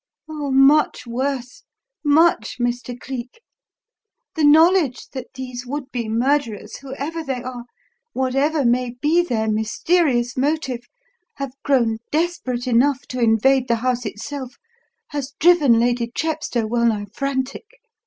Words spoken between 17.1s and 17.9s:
frantic.